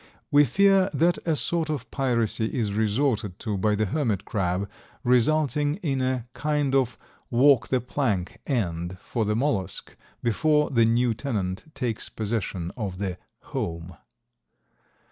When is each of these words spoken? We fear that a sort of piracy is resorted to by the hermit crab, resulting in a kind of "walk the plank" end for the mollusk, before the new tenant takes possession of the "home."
We 0.31 0.45
fear 0.45 0.89
that 0.95 1.19
a 1.27 1.35
sort 1.35 1.69
of 1.69 1.91
piracy 1.91 2.47
is 2.57 2.73
resorted 2.73 3.37
to 3.41 3.55
by 3.55 3.75
the 3.75 3.85
hermit 3.85 4.25
crab, 4.25 4.67
resulting 5.03 5.75
in 5.83 6.01
a 6.01 6.25
kind 6.33 6.73
of 6.73 6.97
"walk 7.29 7.67
the 7.67 7.79
plank" 7.81 8.39
end 8.47 8.97
for 8.97 9.25
the 9.25 9.35
mollusk, 9.35 9.95
before 10.23 10.71
the 10.71 10.85
new 10.85 11.13
tenant 11.13 11.65
takes 11.75 12.09
possession 12.09 12.71
of 12.75 12.97
the 12.97 13.19
"home." 13.53 13.95